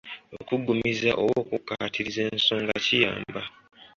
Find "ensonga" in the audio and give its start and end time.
2.31-2.75